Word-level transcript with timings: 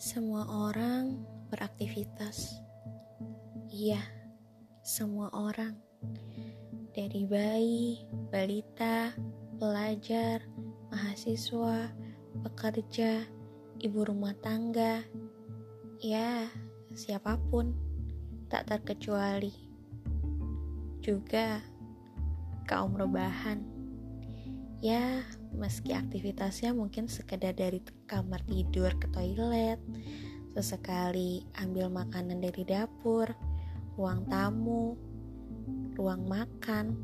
Semua 0.00 0.48
orang 0.48 1.28
beraktivitas. 1.52 2.56
Iya, 3.68 4.00
semua 4.80 5.28
orang. 5.28 5.76
Dari 6.96 7.28
bayi, 7.28 8.08
balita, 8.32 9.12
pelajar, 9.60 10.40
mahasiswa, 10.88 11.92
pekerja, 12.32 13.28
ibu 13.76 14.00
rumah 14.08 14.32
tangga. 14.40 15.04
Ya, 16.00 16.48
siapa 16.96 17.36
pun, 17.52 17.76
tak 18.48 18.72
terkecuali. 18.72 19.52
Juga 21.04 21.60
kaum 22.64 22.96
rebahan. 22.96 23.60
Ya, 24.80 25.20
meski 25.54 25.92
aktivitasnya 25.94 26.74
mungkin 26.74 27.10
sekedar 27.10 27.54
dari 27.54 27.82
kamar 28.06 28.42
tidur 28.46 28.94
ke 28.98 29.06
toilet, 29.10 29.78
sesekali 30.54 31.46
ambil 31.58 31.90
makanan 31.90 32.42
dari 32.42 32.62
dapur, 32.66 33.30
ruang 33.98 34.26
tamu, 34.26 34.94
ruang 35.94 36.26
makan, 36.26 36.94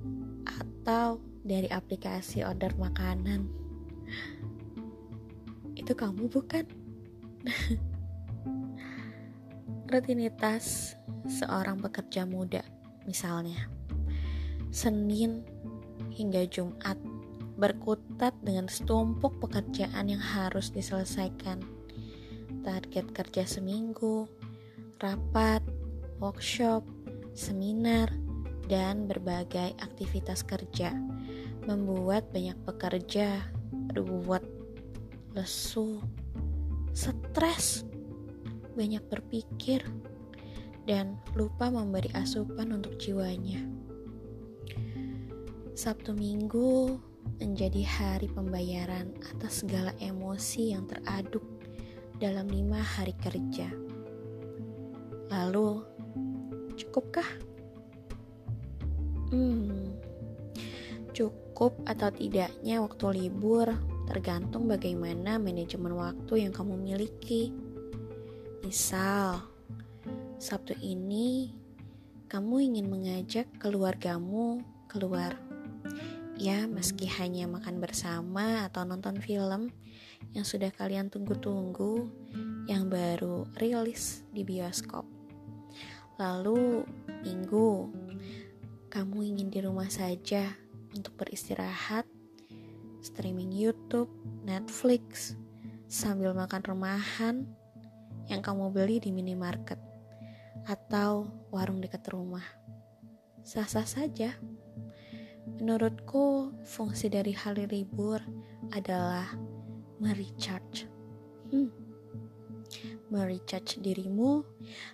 atau 0.46 1.18
dari 1.46 1.70
aplikasi 1.70 2.42
order 2.46 2.74
makanan. 2.78 3.46
Itu 5.80 5.92
kamu 5.94 6.30
bukan? 6.30 6.64
Rutinitas 9.90 10.98
seorang 11.30 11.78
pekerja 11.78 12.26
muda, 12.26 12.62
misalnya 13.06 13.70
Senin 14.74 15.46
hingga 16.10 16.42
Jumat 16.50 16.98
berkutat 17.56 18.36
dengan 18.44 18.68
setumpuk 18.68 19.40
pekerjaan 19.40 20.12
yang 20.12 20.20
harus 20.20 20.70
diselesaikan. 20.70 21.64
Target 22.62 23.10
kerja 23.16 23.44
seminggu, 23.48 24.28
rapat, 25.00 25.64
workshop, 26.20 26.84
seminar, 27.32 28.12
dan 28.66 29.06
berbagai 29.06 29.76
aktivitas 29.80 30.42
kerja 30.42 30.92
membuat 31.66 32.30
banyak 32.30 32.56
pekerja 32.62 33.42
ruwet, 33.94 34.42
lesu, 35.34 35.98
stres, 36.94 37.82
banyak 38.78 39.02
berpikir, 39.10 39.82
dan 40.86 41.18
lupa 41.34 41.68
memberi 41.68 42.08
asupan 42.14 42.70
untuk 42.70 42.94
jiwanya. 42.96 43.66
Sabtu 45.76 46.16
Minggu 46.16 46.96
menjadi 47.38 47.82
hari 47.84 48.28
pembayaran 48.30 49.12
atas 49.32 49.64
segala 49.64 49.92
emosi 50.00 50.72
yang 50.72 50.88
teraduk 50.88 51.44
dalam 52.16 52.48
lima 52.48 52.80
hari 52.80 53.12
kerja. 53.18 53.68
Lalu, 55.28 55.84
cukupkah? 56.80 57.28
Hmm, 59.30 59.96
cukup 61.10 61.76
atau 61.84 62.08
tidaknya 62.14 62.78
waktu 62.78 63.06
libur 63.26 63.68
tergantung 64.06 64.70
bagaimana 64.70 65.36
manajemen 65.36 65.98
waktu 65.98 66.46
yang 66.46 66.52
kamu 66.54 66.78
miliki. 66.78 67.50
Misal, 68.62 69.42
Sabtu 70.38 70.78
ini 70.78 71.50
kamu 72.26 72.70
ingin 72.74 72.86
mengajak 72.90 73.46
keluargamu 73.62 74.62
keluar 74.90 75.45
Ya, 76.36 76.68
meski 76.68 77.08
hanya 77.16 77.48
makan 77.48 77.80
bersama 77.80 78.68
atau 78.68 78.84
nonton 78.84 79.16
film 79.24 79.72
yang 80.36 80.44
sudah 80.44 80.68
kalian 80.68 81.08
tunggu-tunggu 81.08 82.12
yang 82.68 82.92
baru 82.92 83.48
rilis 83.56 84.20
di 84.36 84.44
bioskop. 84.44 85.08
Lalu, 86.20 86.84
minggu, 87.24 87.88
kamu 88.92 89.32
ingin 89.32 89.48
di 89.48 89.64
rumah 89.64 89.88
saja 89.88 90.52
untuk 90.92 91.16
beristirahat, 91.16 92.04
streaming 93.00 93.56
YouTube, 93.56 94.12
Netflix, 94.44 95.32
sambil 95.88 96.36
makan 96.36 96.60
rumahan 96.60 97.48
yang 98.28 98.44
kamu 98.44 98.76
beli 98.76 99.00
di 99.00 99.08
minimarket 99.08 99.80
atau 100.68 101.32
warung 101.48 101.80
dekat 101.80 102.04
rumah. 102.12 102.44
Sah-sah 103.40 103.88
saja. 103.88 104.36
Menurutku, 105.56 106.52
fungsi 106.68 107.08
dari 107.08 107.32
hari 107.32 107.64
libur 107.64 108.20
adalah 108.76 109.24
merecharge. 109.96 110.84
Hmm. 111.48 111.72
Merecharge 113.08 113.80
dirimu, 113.80 114.44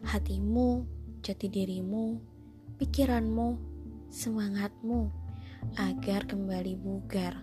hatimu, 0.06 0.86
jati 1.18 1.50
dirimu, 1.50 2.14
pikiranmu, 2.78 3.58
semangatmu 4.06 5.10
agar 5.82 6.30
kembali 6.30 6.78
bugar 6.78 7.42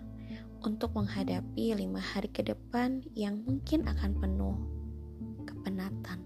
untuk 0.64 0.96
menghadapi 0.96 1.76
lima 1.76 2.00
hari 2.00 2.32
ke 2.32 2.40
depan 2.40 3.04
yang 3.20 3.44
mungkin 3.44 3.84
akan 3.84 4.16
penuh 4.16 4.56
kepenatan. 5.44 6.24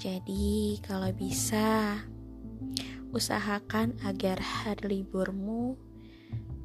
Jadi, 0.00 0.80
kalau 0.80 1.12
bisa, 1.12 2.00
Usahakan 3.10 3.98
agar 4.06 4.38
hari 4.38 5.02
liburmu 5.02 5.74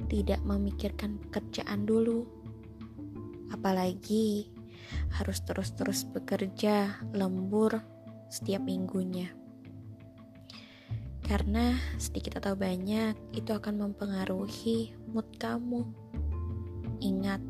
tidak 0.06 0.38
memikirkan 0.46 1.18
pekerjaan 1.18 1.82
dulu. 1.82 2.22
Apalagi 3.50 4.54
harus 5.18 5.42
terus-terus 5.42 6.06
bekerja 6.06 7.02
lembur 7.10 7.82
setiap 8.30 8.62
minggunya. 8.62 9.34
Karena 11.26 11.74
sedikit 11.98 12.38
atau 12.38 12.54
banyak 12.54 13.18
itu 13.34 13.50
akan 13.50 13.90
mempengaruhi 13.90 14.94
mood 15.10 15.26
kamu. 15.42 15.82
Ingat, 17.02 17.42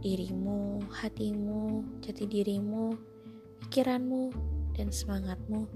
dirimu, 0.00 0.80
hatimu, 0.88 1.84
jati 2.00 2.24
dirimu, 2.24 2.96
pikiranmu, 3.60 4.32
dan 4.72 4.88
semangatmu. 4.88 5.68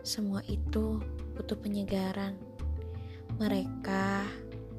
Semua 0.00 0.40
itu 0.48 0.96
butuh 1.38 1.54
penyegaran. 1.54 2.34
Mereka 3.38 4.26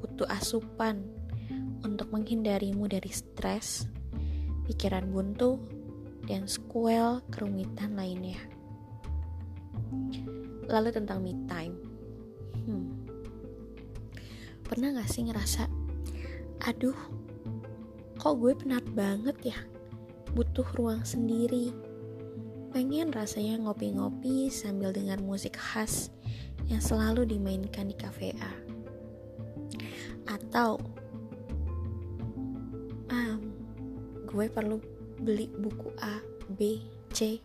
butuh 0.04 0.28
asupan 0.28 1.00
untuk 1.80 2.12
menghindarimu 2.12 2.84
dari 2.84 3.08
stres, 3.08 3.88
pikiran 4.68 5.08
buntu, 5.08 5.56
dan 6.28 6.44
squel 6.44 7.24
kerumitan 7.32 7.96
lainnya. 7.96 8.36
Lalu 10.68 10.92
tentang 10.92 11.24
me 11.24 11.32
time. 11.48 11.74
Hmm. 12.68 12.88
Pernah 14.68 15.00
gak 15.00 15.10
sih 15.10 15.24
ngerasa, 15.26 15.66
aduh, 16.62 16.94
kok 18.20 18.36
gue 18.38 18.52
penat 18.54 18.84
banget 18.92 19.56
ya, 19.56 19.58
butuh 20.36 20.68
ruang 20.76 21.02
sendiri. 21.02 21.72
Pengen 22.70 23.10
rasanya 23.10 23.66
ngopi-ngopi 23.66 24.46
sambil 24.46 24.94
dengar 24.94 25.18
musik 25.18 25.58
khas 25.58 26.14
yang 26.70 26.78
selalu 26.78 27.26
dimainkan 27.26 27.90
di 27.90 27.96
kafe 27.98 28.30
A. 28.38 28.54
Atau 30.30 30.78
um, 33.10 33.40
gue 34.30 34.46
perlu 34.46 34.78
beli 35.18 35.50
buku 35.50 35.90
A, 35.98 36.22
B, 36.54 36.78
C. 37.10 37.42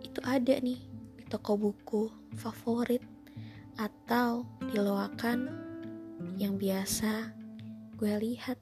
Itu 0.00 0.24
ada 0.24 0.56
nih 0.56 0.80
di 1.20 1.24
toko 1.28 1.60
buku 1.60 2.08
favorit 2.40 3.04
atau 3.76 4.48
di 4.72 4.80
loakan 4.80 5.38
yang 6.40 6.56
biasa 6.56 7.36
gue 8.00 8.12
lihat. 8.16 8.56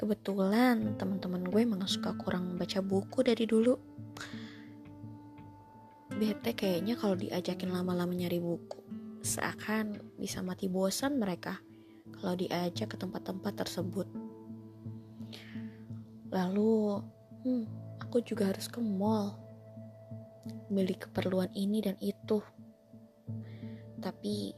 Kebetulan 0.00 0.96
teman-teman 0.96 1.44
gue 1.44 1.60
emang 1.68 1.84
suka 1.84 2.16
kurang 2.16 2.56
baca 2.56 2.80
buku 2.80 3.20
dari 3.20 3.44
dulu 3.44 3.76
bete 6.18 6.50
kayaknya 6.50 6.98
kalau 6.98 7.14
diajakin 7.14 7.70
lama-lama 7.70 8.10
nyari 8.10 8.42
buku. 8.42 8.82
Seakan 9.22 10.02
bisa 10.18 10.42
mati 10.42 10.66
bosan 10.66 11.14
mereka 11.14 11.62
kalau 12.18 12.34
diajak 12.34 12.90
ke 12.90 12.96
tempat-tempat 12.98 13.54
tersebut. 13.54 14.10
Lalu, 16.34 16.98
hmm, 17.46 17.64
aku 18.02 18.18
juga 18.26 18.50
harus 18.50 18.66
ke 18.66 18.82
mall. 18.82 19.38
Beli 20.66 20.98
keperluan 20.98 21.54
ini 21.54 21.86
dan 21.86 21.94
itu. 22.02 22.42
Tapi, 24.02 24.52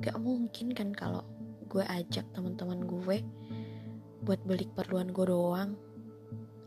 gak 0.00 0.16
mungkin 0.16 0.72
kan 0.72 0.96
kalau 0.96 1.28
gue 1.68 1.84
ajak 1.84 2.24
teman-teman 2.32 2.88
gue 2.88 3.20
buat 4.24 4.40
beli 4.48 4.64
keperluan 4.72 5.12
gue 5.12 5.28
doang. 5.28 5.76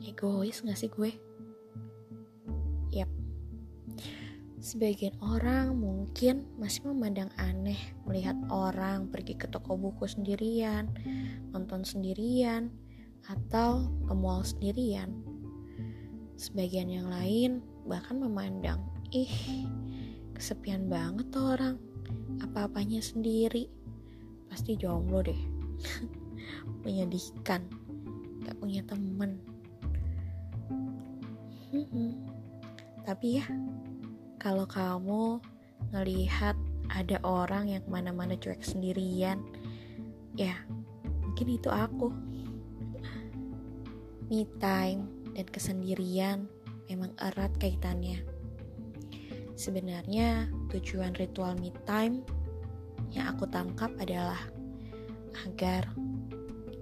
Egois 0.05 0.61
gak 0.61 0.77
sih 0.77 0.93
gue? 0.93 1.32
Sebagian 4.63 5.19
orang 5.19 5.75
mungkin 5.75 6.47
masih 6.55 6.87
memandang 6.87 7.27
aneh 7.35 7.75
melihat 8.07 8.39
orang 8.47 9.11
pergi 9.11 9.35
ke 9.35 9.51
toko 9.51 9.75
buku 9.75 10.07
sendirian, 10.07 10.87
nonton 11.51 11.83
sendirian, 11.83 12.71
atau 13.27 13.91
ke 14.07 14.13
mall 14.15 14.39
sendirian. 14.39 15.11
Sebagian 16.39 16.87
yang 16.87 17.11
lain 17.11 17.59
bahkan 17.83 18.15
memandang, 18.15 18.79
ih, 19.11 19.67
kesepian 20.31 20.87
banget 20.87 21.27
tuh 21.27 21.59
orang. 21.59 21.75
Apa-apanya 22.39 23.03
sendiri. 23.03 23.67
Pasti 24.47 24.79
jomblo 24.79 25.27
deh. 25.27 25.41
Menyedihkan. 26.87 27.67
Gak 28.47 28.55
punya 28.63 28.79
temen. 28.87 29.43
Hmm, 31.67 32.15
tapi 33.03 33.43
ya, 33.43 33.45
kalau 34.43 34.67
kamu 34.67 35.39
ngelihat 35.95 36.59
ada 36.91 37.15
orang 37.23 37.71
yang 37.71 37.79
ke 37.79 37.89
mana-mana 37.89 38.35
cuek 38.35 38.59
sendirian, 38.59 39.39
ya 40.35 40.51
mungkin 41.23 41.47
itu 41.47 41.71
aku. 41.71 42.11
Me 44.27 44.43
time 44.59 45.07
dan 45.31 45.47
kesendirian 45.47 46.51
memang 46.91 47.15
erat 47.23 47.55
kaitannya. 47.55 48.19
Sebenarnya 49.55 50.51
tujuan 50.75 51.15
ritual 51.15 51.55
me 51.55 51.71
time 51.87 52.27
yang 53.15 53.31
aku 53.31 53.47
tangkap 53.47 53.95
adalah 53.95 54.43
agar 55.47 55.87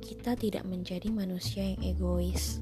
kita 0.01 0.33
tidak 0.33 0.65
menjadi 0.65 1.13
manusia 1.13 1.61
yang 1.77 1.81
egois. 1.85 2.57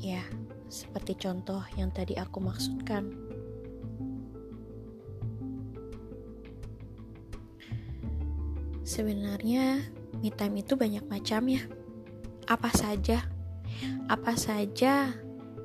Ya, 0.00 0.24
seperti 0.68 1.16
contoh 1.18 1.62
yang 1.78 1.90
tadi 1.94 2.16
aku 2.16 2.40
maksudkan. 2.40 3.10
Sebenarnya 8.84 9.80
me 10.20 10.30
time 10.30 10.60
itu 10.60 10.76
banyak 10.76 11.02
macam 11.08 11.48
ya. 11.48 11.62
Apa 12.46 12.68
saja? 12.70 13.24
Apa 14.06 14.36
saja 14.36 15.16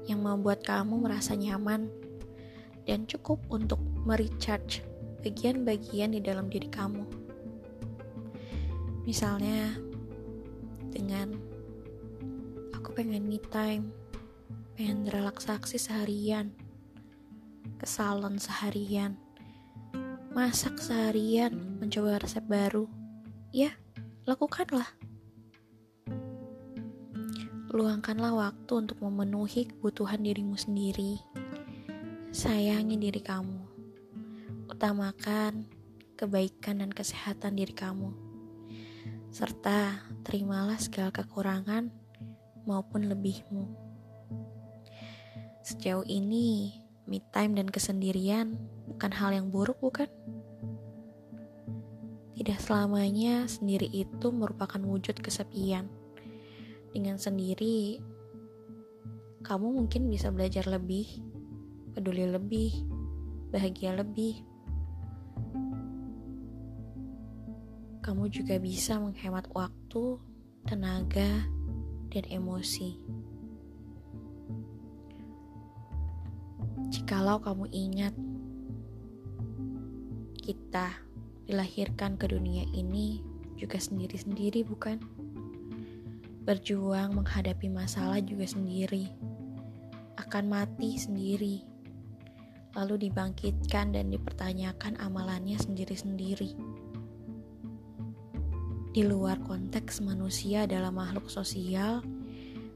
yang 0.08 0.26
membuat 0.26 0.64
kamu 0.66 1.06
merasa 1.06 1.36
nyaman 1.36 1.92
dan 2.90 3.06
cukup 3.06 3.38
untuk 3.54 3.78
merecharge 4.08 4.82
bagian-bagian 5.22 6.16
di 6.16 6.24
dalam 6.24 6.50
diri 6.50 6.66
kamu. 6.72 7.06
Misalnya 9.06 9.78
dengan 10.90 11.38
aku 12.74 12.96
pengen 12.98 13.30
me 13.30 13.38
time 13.54 13.94
pengen 14.80 15.12
relaksasi 15.12 15.76
seharian, 15.76 16.56
ke 17.76 17.84
salon 17.84 18.40
seharian, 18.40 19.20
masak 20.32 20.80
seharian, 20.80 21.52
mencoba 21.84 22.16
resep 22.16 22.48
baru. 22.48 22.88
Ya, 23.52 23.76
lakukanlah. 24.24 24.88
Luangkanlah 27.76 28.32
waktu 28.32 28.72
untuk 28.72 29.04
memenuhi 29.04 29.68
kebutuhan 29.68 30.24
dirimu 30.24 30.56
sendiri. 30.56 31.20
Sayangi 32.32 32.96
diri 32.96 33.20
kamu. 33.20 33.60
Utamakan 34.72 35.68
kebaikan 36.16 36.80
dan 36.80 36.96
kesehatan 36.96 37.60
diri 37.60 37.76
kamu. 37.76 38.16
Serta 39.28 40.08
terimalah 40.24 40.80
segala 40.80 41.12
kekurangan 41.12 41.92
maupun 42.64 43.12
lebihmu. 43.12 43.90
Sejauh 45.70 46.02
ini, 46.10 46.74
me 47.06 47.22
time 47.30 47.54
dan 47.54 47.70
kesendirian 47.70 48.58
bukan 48.90 49.14
hal 49.14 49.38
yang 49.38 49.54
buruk, 49.54 49.78
bukan? 49.78 50.10
Tidak 52.34 52.58
selamanya 52.58 53.46
sendiri 53.46 53.86
itu 53.94 54.34
merupakan 54.34 54.82
wujud 54.82 55.22
kesepian. 55.22 55.86
Dengan 56.90 57.22
sendiri, 57.22 58.02
kamu 59.46 59.78
mungkin 59.78 60.10
bisa 60.10 60.34
belajar 60.34 60.66
lebih, 60.66 61.06
peduli 61.94 62.26
lebih, 62.26 62.74
bahagia 63.54 63.94
lebih. 63.94 64.42
Kamu 68.02 68.26
juga 68.34 68.58
bisa 68.58 68.98
menghemat 68.98 69.46
waktu, 69.54 70.18
tenaga, 70.66 71.46
dan 72.10 72.26
emosi. 72.26 73.19
Jikalau 77.10 77.42
kamu 77.42 77.66
ingat, 77.74 78.14
kita 80.38 80.94
dilahirkan 81.50 82.22
ke 82.22 82.30
dunia 82.30 82.70
ini 82.70 83.18
juga 83.58 83.82
sendiri-sendiri, 83.82 84.62
bukan? 84.62 85.02
Berjuang 86.46 87.18
menghadapi 87.18 87.66
masalah 87.66 88.22
juga 88.22 88.46
sendiri, 88.46 89.10
akan 90.22 90.54
mati 90.54 91.02
sendiri, 91.02 91.66
lalu 92.78 93.10
dibangkitkan 93.10 93.90
dan 93.90 94.14
dipertanyakan 94.14 94.94
amalannya 95.02 95.58
sendiri-sendiri. 95.58 96.54
Di 98.94 99.02
luar 99.02 99.42
konteks 99.50 100.06
manusia 100.06 100.70
adalah 100.70 100.94
makhluk 100.94 101.26
sosial, 101.26 102.06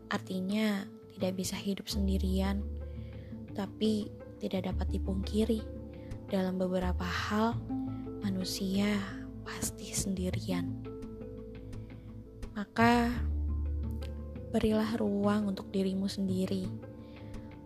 artinya 0.10 0.90
tidak 1.14 1.38
bisa 1.38 1.54
hidup 1.54 1.86
sendirian 1.86 2.66
tapi 3.54 4.10
tidak 4.44 4.76
dapat 4.76 5.00
dipungkiri, 5.00 5.64
dalam 6.28 6.60
beberapa 6.60 7.08
hal 7.08 7.56
manusia 8.20 9.00
pasti 9.48 9.96
sendirian. 9.96 10.68
Maka 12.52 13.08
berilah 14.52 15.00
ruang 15.00 15.56
untuk 15.56 15.72
dirimu 15.72 16.12
sendiri 16.12 16.68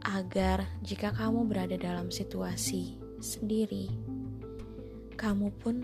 agar 0.06 0.64
jika 0.86 1.12
kamu 1.12 1.50
berada 1.50 1.76
dalam 1.76 2.14
situasi 2.14 2.96
sendiri, 3.20 3.90
kamu 5.18 5.50
pun 5.58 5.84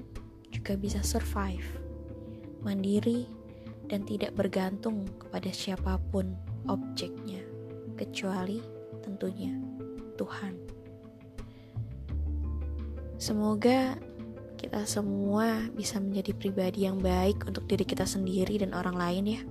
juga 0.53 0.77
bisa 0.77 1.01
survive, 1.01 1.65
mandiri, 2.61 3.25
dan 3.89 4.05
tidak 4.07 4.37
bergantung 4.37 5.09
kepada 5.19 5.49
siapa 5.51 5.99
pun 6.13 6.37
objeknya, 6.69 7.43
kecuali 7.99 8.63
tentunya 9.03 9.51
Tuhan. 10.15 10.72
Semoga 13.23 13.95
kita 14.59 14.83
semua 14.83 15.71
bisa 15.71 15.95
menjadi 15.95 16.35
pribadi 16.35 16.83
yang 16.83 16.99
baik 16.99 17.47
untuk 17.47 17.63
diri 17.71 17.87
kita 17.87 18.03
sendiri 18.03 18.59
dan 18.59 18.75
orang 18.75 18.99
lain 18.99 19.23
ya. 19.23 19.41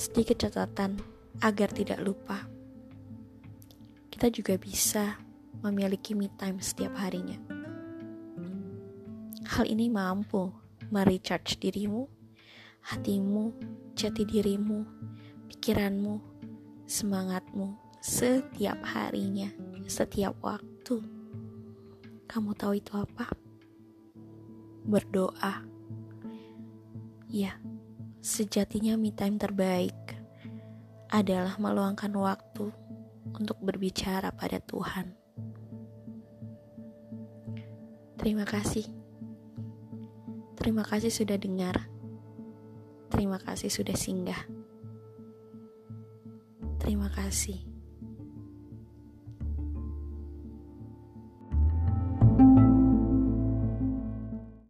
Sedikit 0.00 0.40
catatan 0.40 0.96
agar 1.44 1.68
tidak 1.68 2.00
lupa. 2.00 2.48
Kita 4.08 4.32
juga 4.32 4.56
bisa 4.56 5.20
memiliki 5.60 6.16
me 6.16 6.32
time 6.40 6.64
setiap 6.64 6.96
harinya. 6.96 7.36
Hal 9.52 9.68
ini 9.68 9.92
mampu 9.92 10.48
merecharge 10.88 11.60
dirimu, 11.60 12.08
hatimu, 12.88 13.52
jati 14.00 14.24
dirimu, 14.24 14.80
pikiranmu, 15.52 16.24
semangatmu, 16.88 17.76
setiap 18.00 18.80
harinya, 18.96 19.52
setiap 19.84 20.40
waktu. 20.40 21.19
Kamu 22.30 22.54
tahu 22.54 22.78
itu 22.78 22.94
apa? 22.94 23.26
Berdoa. 24.86 25.66
Ya, 27.26 27.58
sejatinya 28.22 28.94
me 28.94 29.10
time 29.10 29.34
terbaik 29.34 29.98
adalah 31.10 31.58
meluangkan 31.58 32.14
waktu 32.14 32.70
untuk 33.34 33.58
berbicara 33.58 34.30
pada 34.30 34.62
Tuhan. 34.62 35.10
Terima 38.14 38.46
kasih. 38.46 38.86
Terima 40.54 40.86
kasih 40.86 41.10
sudah 41.10 41.34
dengar. 41.34 41.90
Terima 43.10 43.42
kasih 43.42 43.74
sudah 43.74 43.98
singgah. 43.98 44.46
Terima 46.78 47.10
kasih 47.10 47.69